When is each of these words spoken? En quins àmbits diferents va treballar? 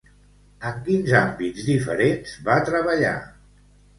En 0.67 0.79
quins 0.87 1.11
àmbits 1.19 1.67
diferents 1.67 2.33
va 2.47 2.57
treballar? 2.71 3.15